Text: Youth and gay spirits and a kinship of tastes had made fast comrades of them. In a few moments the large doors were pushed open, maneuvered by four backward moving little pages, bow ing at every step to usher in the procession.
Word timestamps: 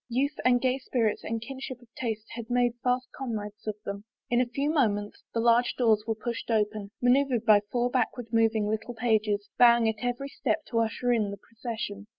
Youth 0.09 0.37
and 0.43 0.59
gay 0.59 0.79
spirits 0.79 1.23
and 1.23 1.35
a 1.39 1.45
kinship 1.45 1.79
of 1.79 1.87
tastes 1.93 2.31
had 2.31 2.49
made 2.49 2.73
fast 2.83 3.05
comrades 3.15 3.67
of 3.67 3.75
them. 3.85 4.03
In 4.31 4.41
a 4.41 4.47
few 4.47 4.71
moments 4.71 5.23
the 5.31 5.39
large 5.39 5.75
doors 5.77 6.05
were 6.07 6.15
pushed 6.15 6.49
open, 6.49 6.89
maneuvered 7.03 7.45
by 7.45 7.59
four 7.71 7.87
backward 7.91 8.33
moving 8.33 8.67
little 8.67 8.95
pages, 8.95 9.47
bow 9.59 9.77
ing 9.77 9.87
at 9.87 10.03
every 10.03 10.29
step 10.29 10.65
to 10.71 10.79
usher 10.79 11.13
in 11.13 11.29
the 11.29 11.37
procession. 11.37 12.07